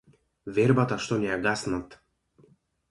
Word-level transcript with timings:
Вербата 0.55 0.97
што 1.03 1.21
ни 1.21 1.31
ја 1.31 1.39
гаснат. 1.47 1.97